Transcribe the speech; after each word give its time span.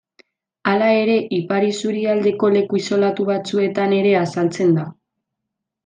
Hala 0.71 0.87
ere, 1.01 1.17
ipar 1.39 1.67
isurialdeko 1.67 2.51
leku 2.57 2.81
isolatu 2.83 3.29
batzuetan 3.31 3.97
ere 4.03 4.19
azaltzen 4.25 4.77
da. 4.81 4.89